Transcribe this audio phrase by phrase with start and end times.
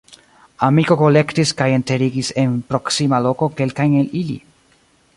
[0.67, 4.41] Amiko kolektis kaj enterigis en proksima loko kelkajn el ili.